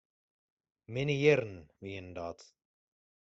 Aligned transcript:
Minne 0.93 1.15
jierren 1.19 1.61
wienen 1.83 2.15
dat. 2.17 2.41